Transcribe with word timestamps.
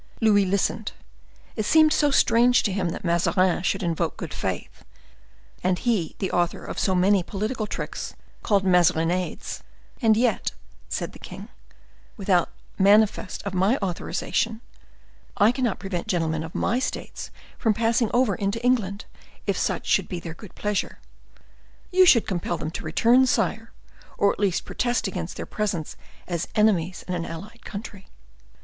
Louis 0.19 0.45
listened; 0.45 0.93
it 1.55 1.63
seemed 1.63 1.93
so 1.93 2.09
strange 2.09 2.63
to 2.63 2.71
him 2.71 2.89
that 2.89 3.05
Mazarin 3.05 3.61
should 3.61 3.83
invoke 3.83 4.17
good 4.17 4.33
faith, 4.33 4.83
and 5.63 5.77
he 5.77 6.15
the 6.17 6.31
author 6.31 6.65
of 6.65 6.79
so 6.79 6.95
many 6.95 7.21
political 7.21 7.67
tricks, 7.67 8.15
called 8.41 8.63
Mazarinades. 8.63 9.61
"And 10.01 10.17
yet," 10.17 10.53
said 10.89 11.11
the 11.13 11.19
king, 11.19 11.49
"without 12.17 12.49
manifest 12.79 13.43
of 13.43 13.53
my 13.53 13.77
authorization, 13.79 14.61
I 15.37 15.51
cannot 15.51 15.77
prevent 15.77 16.07
gentlemen 16.07 16.43
of 16.43 16.55
my 16.55 16.79
states 16.79 17.29
from 17.59 17.75
passing 17.75 18.09
over 18.11 18.33
into 18.33 18.59
England, 18.65 19.05
if 19.45 19.55
such 19.55 19.85
should 19.85 20.09
be 20.09 20.19
their 20.19 20.33
good 20.33 20.55
pleasure." 20.55 20.97
"You 21.91 22.07
should 22.07 22.25
compel 22.25 22.57
them 22.57 22.71
to 22.71 22.83
return, 22.83 23.27
sire, 23.27 23.71
or 24.17 24.33
at 24.33 24.39
least 24.39 24.65
protest 24.65 25.07
against 25.07 25.37
their 25.37 25.45
presence 25.45 25.95
as 26.27 26.47
enemies 26.55 27.05
in 27.07 27.13
a 27.23 27.27
allied 27.29 27.63
country." 27.63 28.07